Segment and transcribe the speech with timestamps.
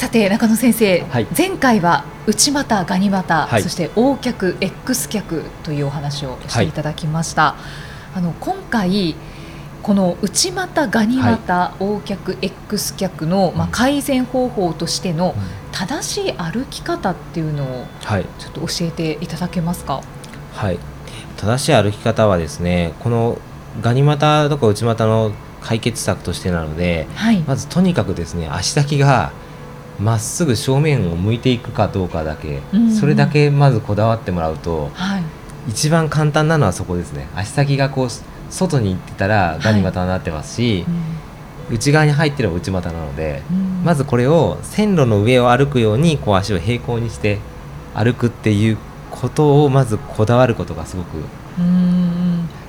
[0.00, 6.72] さて中野先生、はい、前回は内股ガニ股、はい、そして横脚 X 脚というお話をしてい。
[6.72, 7.54] ただきました、
[8.14, 9.14] あの今回
[9.82, 15.34] この内股ガニ股、横脚 X 脚の、まあ、改善方法としての
[15.70, 17.86] 正しい歩き方っていうのを
[18.38, 20.02] ちょっと教えていただけますか、
[20.54, 20.78] はい。
[21.36, 23.36] 正しい歩き方はですねこの
[23.82, 29.32] ガニ股とか内股の解決策としてなので、はい、まずとにかくですね足先が
[30.00, 35.22] まっすぐ正面を向いていくかどうかだけ、うん、それだけまずこだわってもらうと、はい、
[35.68, 37.28] 一番簡単なのはそこですね。
[37.34, 38.08] 足先がこう
[38.50, 40.82] 外に行ってたらガニ股になってますし、はい
[41.70, 47.38] うん、内側に入ってる内股なので、うん、まずこれを線路の上を歩くようにこう足を平行にして
[47.94, 48.78] 歩くっていう
[49.10, 51.18] ことをまずこだわることがすごく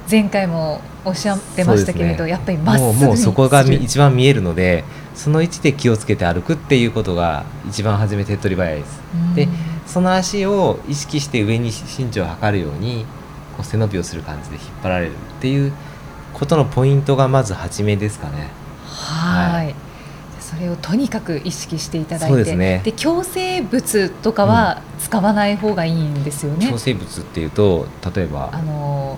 [0.09, 4.83] 前回もおっしゃってましたけれど、ね、やっぱりまっすぐもうそこが一番見えるので
[5.15, 9.01] その位置で気をつけて歩くっていうことが一番初め手っ取り早いです。
[9.35, 9.47] で
[9.85, 13.05] その足を意識して上に身長を測るように
[13.57, 15.73] こう背伸びをする感じで引っ張られるっていう
[16.33, 18.49] ことのポイントがまず初めですかね。
[18.85, 19.75] はい。
[20.39, 26.65] それをとにかく意識していただいてで、ね、共生物とかは使わない方がいいんですよね。
[26.65, 29.17] 共生物っていうと例えばあの、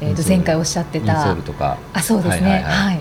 [0.00, 1.12] えー、と前回おっしゃってた。
[1.12, 1.78] インソールとか。
[1.92, 3.00] あそうですね、はい、はい、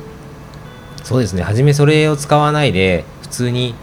[1.04, 1.44] そうですね。
[1.44, 3.76] 初めそれを使わないで普通に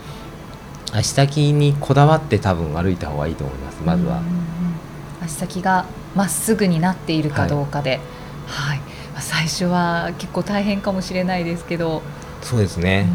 [0.92, 3.80] 足先にこだわって多分歩いた方がいいと思います。
[3.84, 4.22] まずは。
[5.22, 8.00] 足先がまっすぐになっているかどうかで、
[8.46, 8.82] はい、はい、
[9.20, 12.02] 最初は結構大変かもしれないですけど。
[12.42, 13.06] そうですね。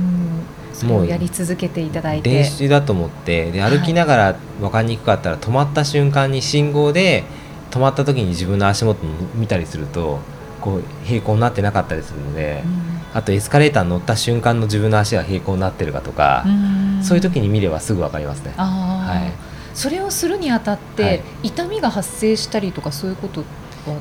[0.83, 2.29] もうやり続けていただいて。
[2.29, 7.23] 練習だと思ってで歩きながら分かりにくかったら、止まった瞬間に信号で
[7.71, 8.99] 止まった時に自分の足元
[9.35, 10.19] 見たりすると
[10.61, 18.53] こう平行になってなかったりするので、うん、あとエスカレーターに乗った瞬間の自分の足が平行になってるかとか、うん、そういう時に見ればすぐ分かりますね。
[18.57, 19.31] はい、
[19.73, 23.45] それをするにあたって、はい、痛みが発生したりとかそういうことは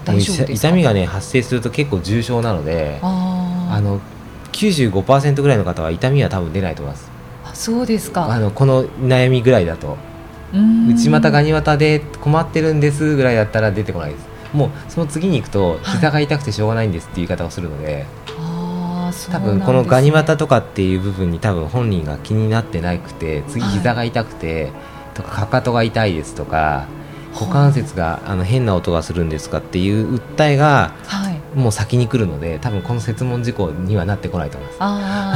[0.04, 0.68] 大丈夫ですか？
[0.68, 4.00] 痛みがね発生すると結構重症なのであの
[4.52, 7.10] 95%ぐらいの方は痛みは多分出ないと思います。
[7.44, 8.26] あそうですか。
[8.32, 9.96] あのこの悩みぐらいだと。
[10.52, 14.26] 内股ガニ股で困ってるんですぐらいだったら出てこないです。
[14.52, 18.06] もうその次に行くと膝が痛くてしょうがないんですっていう言い方をするので、はい、
[19.30, 24.70] 多分このガニ股とかっていう部分に多分本人が気になってなくて次膝が痛くて、
[25.14, 26.86] とかかかとが痛いですとか
[27.32, 31.34] 股関節があの変な音がするんですかっていう訴えが、はい。
[31.54, 34.78] もう先に来るので多分この設問事項にはなってこないと思います。
[34.80, 35.34] あ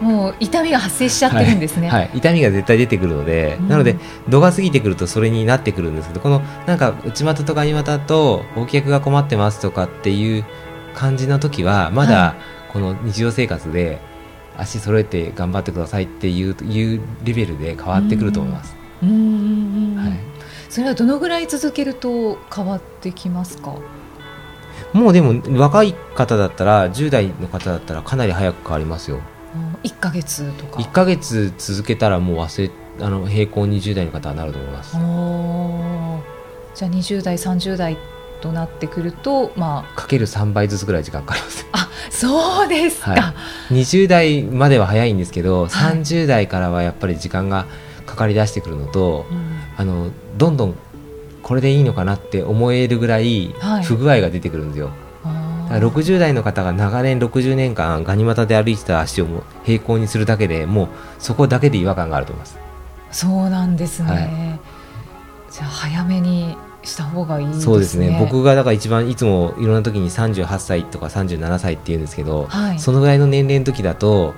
[0.00, 3.96] もう痛みが発生しちゃってるんですね、はい、はい、痛みが絶対出てくるので、うん、なので
[4.28, 10.44] 度が過ぎてくるとそれになってくるんですけどこのなんか内股とガニ股とお客が困ってますとかっていう
[10.94, 12.34] 感じの時はまだ
[12.72, 14.00] この日常生活で
[14.56, 18.74] 足揃えて頑張ってくださいっていういうレベルで変わってくると思います。
[19.02, 20.18] うん、はい、
[20.68, 23.74] それはどのぐらい続けると変わってきますか？
[24.92, 29.20] もうでも若い方だったら10代の方だったらかなり早く変わりますよ。
[29.82, 30.80] 1か月とか。
[30.80, 34.92] 1か月続けたらもう忘れあの平行20代の方はなると思います。
[34.92, 37.96] じゃあ20代30代
[38.40, 39.96] となってくるとまあ。
[39.96, 41.66] かける3倍ずつぐらい時間かかります。
[41.71, 41.71] あ
[42.22, 43.34] そうですか、は
[43.70, 47.66] い、20代までは早いんですけど、はい、30代からはやっぱり時間が
[48.06, 50.76] かかりだしてくるのと、うん、あのどんどん
[51.42, 53.52] これでいいのかなって思えるぐらい
[53.82, 54.92] 不具合が出てくるんですよ、
[55.24, 62.58] はい、60代の方が長年60年間ガニ股で歩いてた足を平行にするだけでもうそこだけで違和感があると思います。
[63.10, 68.16] そうなんですね、はい、じゃあ早めにした方がいい、ね、そうですね。
[68.18, 74.34] 僕がだから一番いつもいろんな時に38歳とか37歳って言うんですけど、はい、そのぐらいの年齢の時だと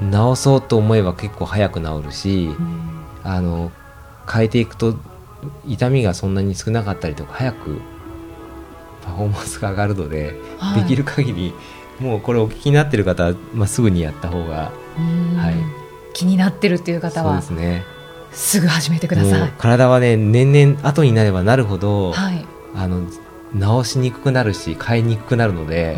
[0.00, 3.70] 治そうと思えば結構早く治るし、うん、あの
[4.30, 4.96] 変えていくと
[5.66, 7.80] 痛みがそんなに少なかったりとか早く
[9.02, 11.54] パフォーマンスが上がるので、はい、できる限り
[12.00, 14.72] もうこれお聞きになってる方は、まあ、すぐにやった方が、
[15.36, 17.40] はい、気になってるっていう方は。
[17.42, 17.95] そうですね
[18.36, 19.52] すぐ始めてください。
[19.58, 23.06] 体はね年々後になればなるほど、はい、あの
[23.82, 25.96] 治しにくくなるし変えにくくなるので。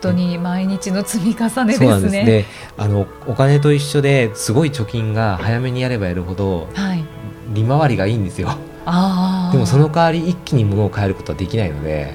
[0.00, 2.24] 本当に毎日の積み重ねですね。
[2.24, 2.44] で
[2.78, 7.04] あのお金と一緒ですごい貯金が早めにやればやるほど、はい、
[7.52, 8.48] 利回りがいいんですよ。
[9.52, 12.14] でもその代わり一気に物を変えることはできないので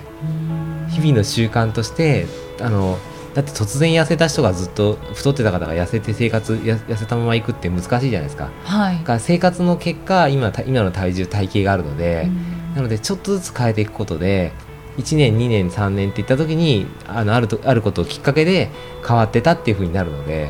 [0.90, 2.26] 日々の習慣として
[2.60, 2.98] あの
[3.36, 12.30] だって突然痩せた人がずっと太ってた方が痩せて生活痩せたままいくって難しいじゃないですか,、はい、か生活の結果今今の体重体型があるので
[12.76, 14.54] なのでちょっとずつ変えていくことで
[14.98, 18.70] 1年2年3年っていった時にあのあるとあることをきっかけで
[19.06, 20.50] 変わってたっていうふうになるので。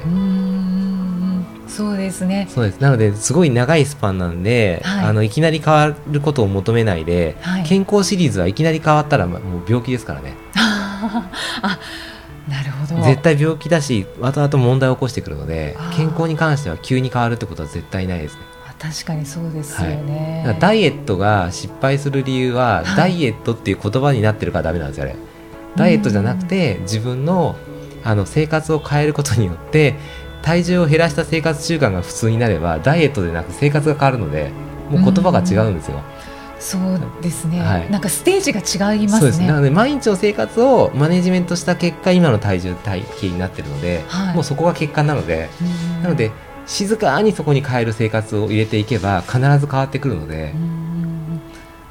[1.67, 2.47] そうですね。
[2.49, 2.79] そうです。
[2.79, 10.35] なのですごい長いスパンなんで、はい、あのいきなり変わることを求めないで、はい、健康シリーズはいきなり変わったらもう病気ですからね。
[10.53, 11.79] あ
[12.85, 18.41] 絶対病気だし後々問題を起こしてくるので健康に関しては急に変わるってことは絶対ないですね。
[18.77, 25.15] 確かにそうですよね、はい、ダイエットが失敗する理由は、はい、ダイエットっていう言葉になってるからダメなんですよあれ。
[25.75, 27.55] ダイエットじゃなくて自分の
[28.03, 29.95] あの生活を変えることによって
[30.43, 34.51] 体重を減らした生活習慣が普通になればダイエットでなく生活が変わるので
[34.91, 36.01] もう言葉が違うんですよ。
[36.59, 39.47] そうですね、はい、なんかステージが違いますね。
[39.47, 45.49] なので毎日の生活をマネジメントした結果今の体重体型になってるので、はい、もうそこが結果なので
[46.01, 46.31] なので
[46.65, 50.53] 静かにそこに変える生活を入れていけば必ず変わってくるので。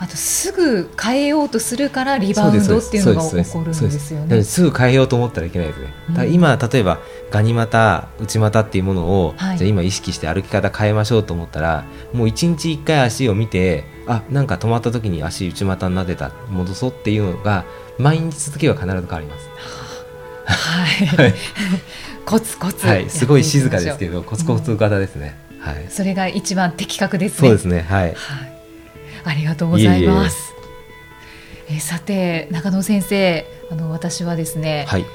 [0.05, 4.45] あとすぐ変えようとするからリバウンドっていうのが起こるんですよね。
[4.45, 4.63] す。
[4.63, 5.95] ぐ変えようと思ったらいけないですね。
[6.11, 6.99] うん、今例えば
[7.31, 17.65] ガニ股内股っていうものを、はい、じゃ今意識して歩き方変えましょうと思ったらもう一日一回足を見てあなんか止まった時に足内股になってた戻そうっていうのが
[17.99, 19.49] 毎日続けば必ず変わります。
[20.45, 21.35] はい、
[22.27, 27.49] コツコツ、はい、すごい静かですけどコツコツ型ですね、はい、それが一番的確ですね。
[27.49, 27.87] そうですね。
[27.89, 28.54] はい、はい、
[29.25, 30.55] ありがとうございます。
[31.69, 35.07] えさて中野先生あの私はですね、はい、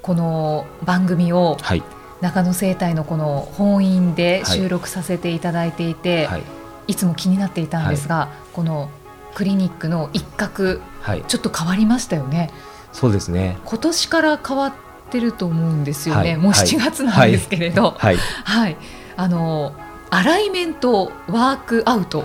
[0.00, 1.82] この番組を、はい、
[2.20, 6.42] 中野生態のこの本院で収録させていただいていて、はい、
[6.88, 8.90] いつも気になっていたんですが、はい、この
[9.34, 12.50] クリニックの一角、はい、ちょっと変わりましたよね。
[12.92, 13.58] そうですね。
[13.64, 14.72] 今年から変わっ
[15.10, 18.76] てると思うんですよね、もう7月なんですけれど、はい。
[19.16, 19.74] あの
[20.10, 22.22] アライメントワークアウト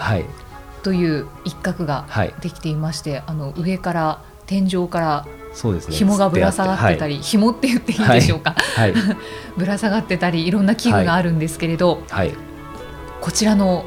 [0.83, 2.05] という一角が
[2.41, 8.93] できていまして、あの上から天井からそうですね、紐がぶら下がってたり、はい、紐って言っていいでしょうか、はい。
[8.93, 9.17] はい、
[9.57, 12.03] ぶら下がってたりいろんな器具があるんですけれど、
[13.21, 13.85] こちらの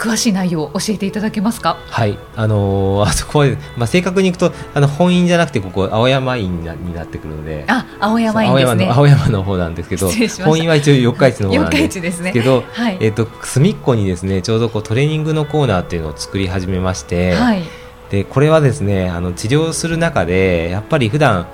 [0.00, 1.76] 詳しい内容を教えていただけますか？
[1.86, 6.72] はい、あのー、 あそこまで、まあ、正確にいくと、あの本院じゃなくて、ここ青山院にな
[7.04, 7.64] ってくるので。
[7.68, 8.88] あ、青山院ですね。
[8.90, 10.10] 青山の方なんですけど、
[10.42, 17.34] 本院は一応四日市の方なんですけど、はい、えっ、ー、と、隅っこにですね、ちょうどこうトレーニングのコーナーっていうのを作り始めまして。
[17.34, 17.62] はい。
[18.10, 21.46] で、これはですね、あの治療する中で、やっぱり普段。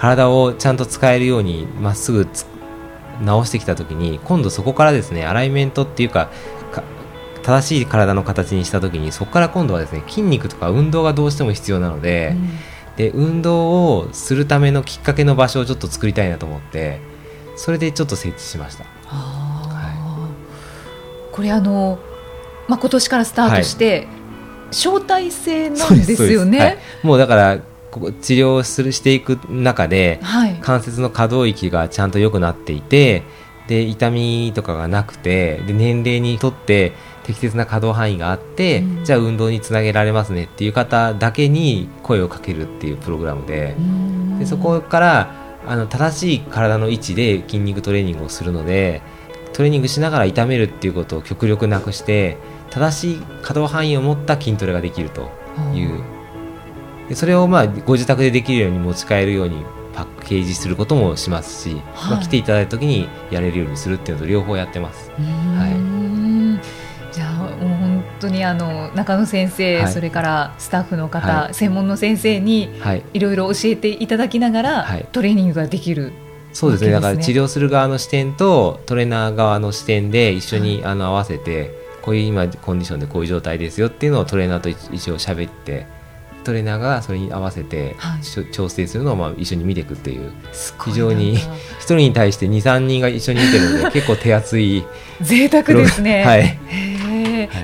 [0.00, 2.26] 体をちゃんと使えるようにまっすぐ
[3.22, 6.30] 直してきた時に今度そこからですねアライメントっていうか
[7.42, 17.00] 正しい体の形にした時にそこから今度はですね筋肉とか運動がどうしても必要なのでうん、で運動をするためのきっかけの場所をちょっと作りたいなと思って
[17.56, 18.84] それでちょっと設置しました。
[19.06, 19.92] は
[21.30, 21.98] い、これあの、
[22.68, 24.08] まあ、今年からスタートして、はい、
[24.70, 26.58] 招待制なんですよね。
[26.58, 27.58] はい、もうだから
[27.90, 33.24] ここ治療するしていく中で、はい、関節の可動域がちゃんと良くなっていて
[33.68, 36.92] で痛みとかがなくてで年齢にとって
[37.24, 43.76] 適切な可動範囲があって、うん、じゃあ運動につなげられますねっていう方だけに声をかけるっていうプログラムで
[44.38, 45.34] でそこから
[45.66, 49.02] あの正しい体の位置で筋肉トレーニングをするので
[49.52, 52.38] トレーニングしながら痛めるっていうことを極力なくして
[52.70, 55.30] 正しい可動範囲を持った筋トレができると
[55.74, 56.02] いう。
[57.08, 65.10] でそれをまあご自宅でできるように持ち帰るようにパッケージすることもしますし、はい、まあ、来ていただいた時にやれるようにするっていうのと両方やってます。
[65.10, 66.19] はい
[68.20, 72.70] 当にあの中野先生、はい、それからスタッフの方、はい、専門の先生に
[73.12, 73.20] い。
[73.20, 76.12] ろいろ教えていただきながら、はい、トレーニングができる。
[76.52, 81.70] そうですね、だから治療する側の視点とトレーナー側の視点で一緒にあの合わせて、
[82.02, 85.86] こういう今コンディションでこういう状態ですよっていうのをトレーナーと一応喋って
[86.44, 87.96] トレーナーがそれに合わせて、
[88.52, 90.32] 調整するのをまあ一緒に見ていくっていう。
[90.84, 91.46] 非常に一
[91.80, 94.84] 人に対して23人が一緒に見てるので結構手厚い。
[95.20, 96.24] 贅沢ですね。
[96.24, 96.40] はい。
[96.40, 96.58] はい、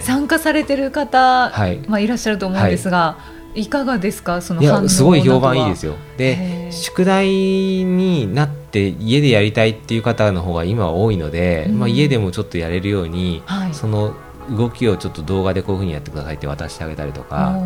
[0.06, 3.18] 参加されてる方、はい、まあ、いらっしゃると思うんですが、は
[3.56, 4.40] い、いかがですか？
[4.40, 5.96] その反応すごい評判いいですよ。
[6.16, 14.14] で宿題になって家でやりたいっていう方の方が今は多いので、うん、まあ、家でもちょっとやれるように、はい、その
[14.48, 17.58] 動きをちょっと動画でこういうふうにやってくださいって渡してあげたりとか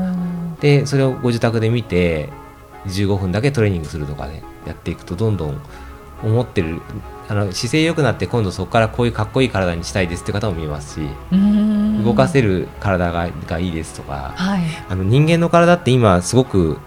[0.60, 2.30] でそれをご自宅で見て
[2.86, 5.60] 15分だけトレーニングするとかねやっていくとどんどん
[6.22, 6.80] 思ってる
[7.28, 11.08] あの姿勢良くなって今度そこからこういうかっこいい体にしたいですって方も見ますし
[12.04, 16.78] 動かせる体ががいいですとか、はい、あの人間の体って今すごく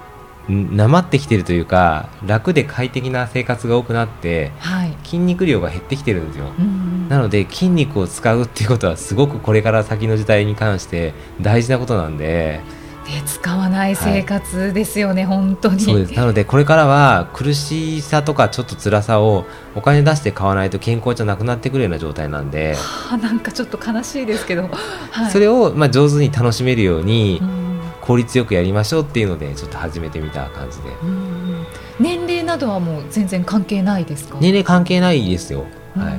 [0.49, 6.51] なまってきてるというか楽で快適な生活が多くなって、はい、筋肉量が減ってきてるんですよ。
[7.07, 12.59] なので筋肉を使うっていうことはすごくこれから先の時代に関して大事なことなんで。
[13.05, 16.15] で使わない生活ですよね、はい、本当に。
[16.15, 19.45] なのでこれからは苦しさとかちょっと辛さを
[19.75, 24.69] お金出して買わないと健康じゃなくなってくるような状態なんで、はあ、なんかちょっと悲しいですけど、
[25.11, 27.41] はい、それをまあ上手に楽しめるように、
[28.01, 30.83] 効率よくやりましょうっていうのでちょっと始めてみた感じで、
[31.99, 34.37] 年齢などはもう全然関係ないですか？
[34.39, 36.11] 年齢関係ないですよ、は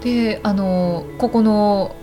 [0.00, 1.94] い、であのここの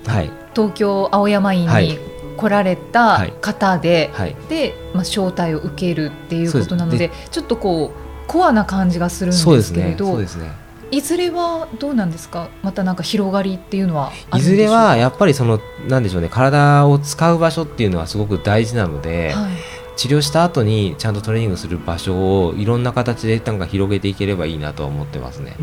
[0.54, 2.00] 東京青山院に
[2.38, 10.06] 来られた方で、はい、で、まあ、招待を受けるっていうことなのでちょっとこうコアな感じがするんですけれど。
[10.06, 10.52] そうですね。
[10.92, 16.28] いずれはどうなんですか、またなんか広がりっていうのはいずれはやっぱりそのなんでしょうね。
[16.30, 19.52] 体を使う場所っていうのはすごく大事なので、はい、
[19.96, 25.56] 治療した後にちゃんとトレーニングする場所をいろんな形でなんか広げていければいいなと思ってますね。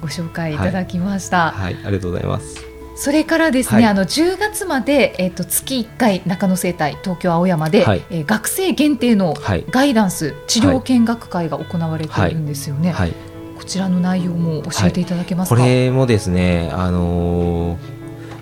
[0.00, 2.67] ご紹介いただきました、はい、はい、ありがとうございます。
[2.98, 9.34] それからですね、はい、あの10月まで、えーと、月1回中野生態東京青山で、はい、えー、学生限定の
[9.70, 13.12] ガイダンス、治療見学会が行われているんですよね、はい、
[13.56, 17.78] こちらの内容も教えていただけますか、これもですね、あのー、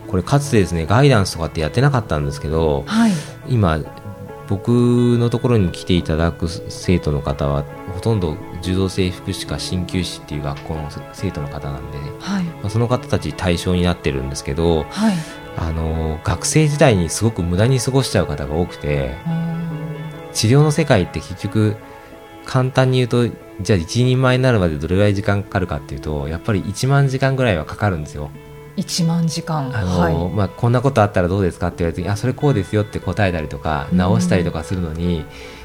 [0.08, 2.86] これかつてですねガイダンスとかってやってなかったんですけど、
[3.50, 3.78] 今
[4.48, 4.68] 僕
[5.18, 15.14] のところに来ていただく生徒の方はほとんど柔道整復師か鍼灸師っていう学校の生徒の方なんで、はい、まあ、その方たち対象になってるんですけど、はい、
[15.56, 19.14] あの学生時代にすごく無駄に過ごしちゃう方が多くて
[20.32, 21.76] 治療の世界って結局
[22.44, 23.28] 簡単に言うと
[23.60, 28.30] じゃあ一人前になるまでどれぐらい時間かかるかっていうとやっぱり1万時間ぐらいはかかるんですよ。
[28.76, 29.74] 1万時間。
[29.76, 35.24] あの、はい、まあ、こんなことあったらどうですかって言われてあそれこうですよって答えたりとか直したりとかするのに、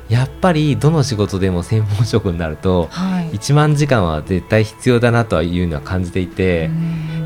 [0.10, 6.70] やっぱりどの仕事でも専門職になると、はい、1万時間は絶対必要だなとはいうのは感じていて、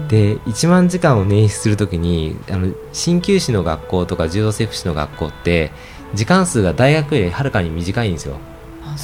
[0.08, 5.72] で1万時間を捻出するときにあの鍼灸師の学校とか柔道整復師の学校って
[6.14, 8.38] 時間数が大学よりはるかに短いんですよ。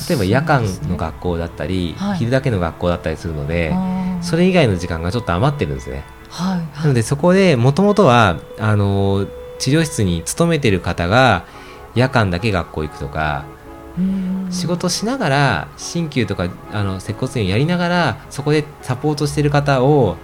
[0.07, 3.73] 例えば夜間の学校だったり、ね昼だけの学校だったりするので、
[4.21, 6.03] それ以外の時間がちょっと余ってるんですね。
[6.31, 9.27] はいはい、なのでそこでもともとはあの
[9.59, 11.45] 治療室に勤めてる方が
[11.93, 13.45] 夜間だけ学校行くとか
[14.49, 20.15] 仕事しながら鍼灸とかあの接骨院をやりながらそこでサポートしてる方を、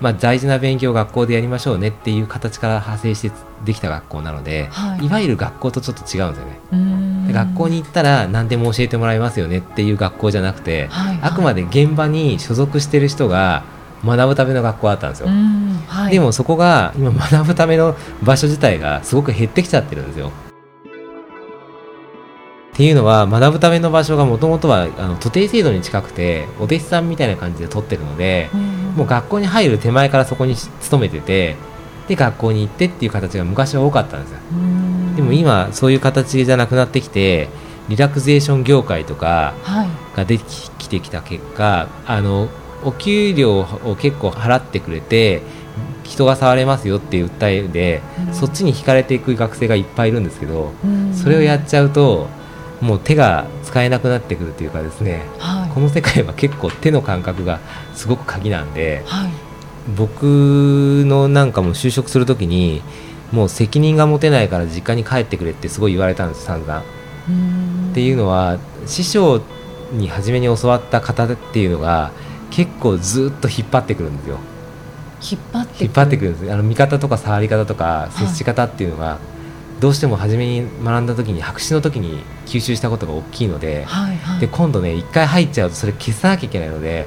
[0.00, 7.32] まあ、大事な勉強を学校でやりましょうねっていう形から派生してできた学校なので、はい、いわゆる学校とちょっと違うんですよね。
[7.32, 13.64] 学校に行ったら何でも教えてもらいますよねっていう学校じゃなくて、はいはい、あくまで現場に所属してる人が
[14.04, 15.28] 学ぶための学校だったんですよ、
[15.88, 20.30] はい、でもそこが今学ぶための場所自体がすごく減ってきちゃってるんですよ。
[22.74, 28.60] っていうのは学ぶための場所がもともとはあの徒弟制度に近くてお弟子さんみたいな感じで取ってるので、うん、
[28.96, 31.54] もう学校に入る手前からそこに勤めてて
[32.08, 37.48] で学校に行ってっていう形が昔は多かったんですよ、うん、でも今そういう形じゃなくなってきて
[37.88, 39.54] リラクゼーション業界とか
[40.16, 42.48] ができてきた結果、はい、あの
[42.84, 45.42] お給料を結構払ってくれて
[46.04, 50.72] 人が触れますよっていう訴えで、うん、そっちに惹かれていく学生がいっぱいいるんですけど、
[51.14, 52.28] それをやっちゃうと
[52.80, 57.58] もう手が使えなくなってくるというかですね、はい、この世界は結構手の感覚が
[57.94, 59.30] すごく鍵なんで、はい、
[59.96, 60.24] 僕
[61.06, 62.82] のなんかも就職するときに
[63.32, 66.82] もう責任が持てないから実家に帰ってくれってすごい言われたんです散々。
[67.90, 69.40] っていうのは師匠
[69.92, 72.12] に初めに教わった方っていうのが
[72.54, 74.38] 結構ずっと引っ張ってくるんですよ。
[75.20, 79.18] 引っ張って引っ張ってくるんですあの見方とか触り方とか接し方っていうのが、
[79.80, 87.06] どうしても初めに学んだ時に白紙の時に吸収したことが大きいのではいはい、で今度ね一回入っちゃうとそれ消さなきゃいけないので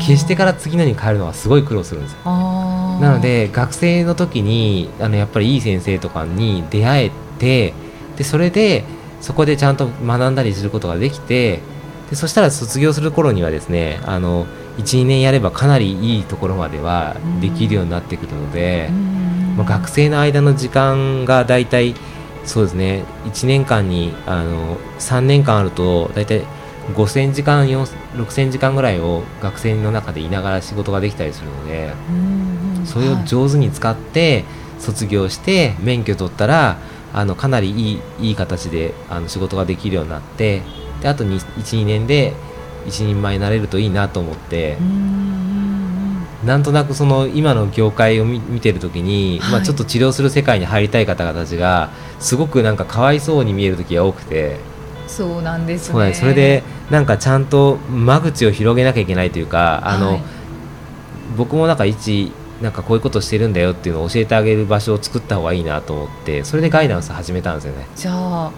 [0.00, 2.18] 消してから次のに変えるのはすごい苦労するんですよ。
[2.24, 7.74] なので学生の時にあのやっぱりいい先生とかに出会えて
[8.16, 8.84] でそれで
[9.20, 11.60] そこでちゃんと学んだりすることができて
[12.10, 14.46] でそしたら卒業する頃にはですねあの
[14.78, 18.90] 12年やればかなりいいところまではできるようになってくるので。
[19.56, 21.94] まあ、学生の間の時間が大体
[22.44, 26.44] そうですね1年間にあの3年間あると大体
[26.94, 31.92] 5000時間6000時間ぐらいを学生の中でいながら仕事ができたりするので
[32.84, 34.44] それを上手に使って
[34.78, 36.78] 卒業して免許取ったら
[37.12, 40.62] あのかなりいいいい形であの仕事ができるようになって
[41.00, 42.34] であと12年で
[42.86, 44.78] 一人前になれるといいなと思って。
[46.44, 51.90] なんとなくその今の業界を見てる時に、はい、まあ、ちょっと治療する世界に入りたい方々たちが
[52.20, 54.58] すごくなんかかわいそうに見える時が多くて。
[55.08, 56.14] そうなんですね。
[56.14, 60.22] それでなんかちゃんと間口を広げなきゃいけないというかあの、はい、
[61.36, 67.86] 僕もなんか一なんかこういうことしてるんだよっていうのを教えてあげる場所を作った方がいいなと思ってそれでガイダンス始めたんですよね。
[67.96, 68.50] じゃあ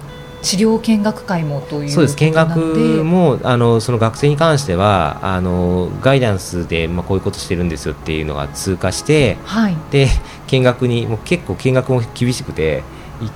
[0.43, 2.17] 治療見学会もというそうです。
[2.17, 2.59] 見学
[3.05, 10.09] もあのその学生に関してはあのガイダンスで、まあ、こういうことしてるんですよっていうのが通過して、はい、で
[10.49, 12.83] 見学にもう結構見学も厳しくて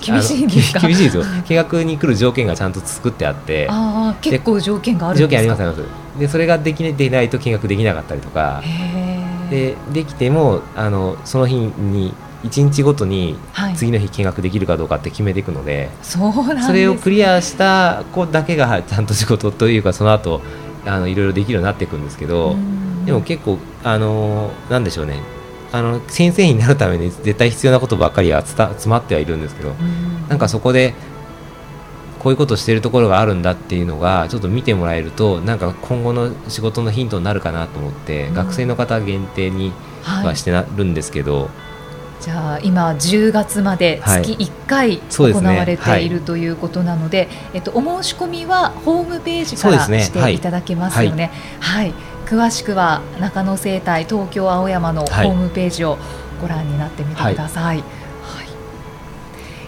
[0.00, 1.24] 厳しい 厳しいですよ。
[1.48, 5.82] 見学に来る条件がちゃんと作ってあってあ結構条件がある条件ありますあります。
[6.18, 8.62] でそれができでないと見学できなかったりとか。
[9.50, 13.36] でできてもあのその日に1日ごとに
[13.76, 20.42] 次の日見学できるかどうかって決めていくので、はい、それをクリアした子だけがちゃんと仕事というかその後
[20.84, 22.56] あのいろいろできるようになっていくんですけど
[23.04, 25.20] でも結構あのなんでしょうね。
[25.74, 29.70] あの先生になるために絶対必要なことばっかりは詰まってはいるんですけど
[30.28, 30.92] なんかそこで
[32.18, 39.72] こういうことをしているところがあるんだっていうのがちょっと見てもらえるとなんか今後の仕事のヒントになるかなと思って、学生の方限定に
[40.02, 41.71] はしてなるんですけど、はい
[42.22, 51.32] じゃあ今10月まで月1回行われている、ということなので、えっと、お申し込みはホームページからしていただけますよね。
[51.58, 51.94] はい、はい、
[52.26, 55.98] 詳しくは中野生態東京青山のホームページを
[56.40, 57.78] ご覧になってみてください。
[57.78, 57.82] はい。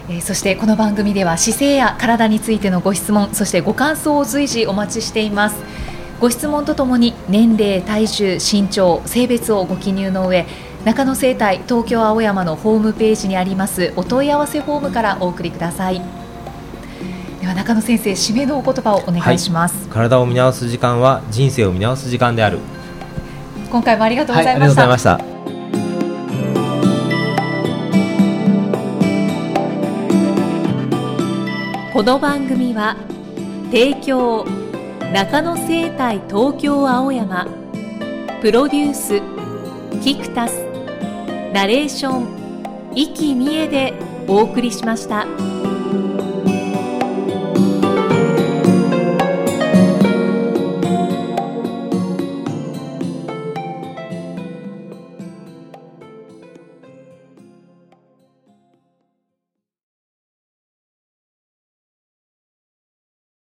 [0.07, 5.57] えー、そしてこの番組では姿勢や体についてのご質問そしてご感想を随時お待ちしています。
[6.21, 10.45] ご質問とともに年齢体重身長性別をご記入の上
[10.85, 15.99] 中野生態東京青山のホームページにありますお問い合わせフォームからお送りください。
[17.41, 22.59] では中野先生締めのお言葉をお願いします、はい、体を見直す時間は人生を見直す時間である。
[23.71, 25.17] 今回もありがとうございました、はい、ありがとうございま
[31.79, 31.93] した。
[31.93, 32.95] この番組は
[33.71, 34.45] 提供
[35.11, 37.47] 中野生態東京青山
[38.41, 39.19] プロデュース
[40.03, 40.64] キクタス
[41.55, 43.93] ナレーション生きみえで
[44.27, 45.25] お送りしました。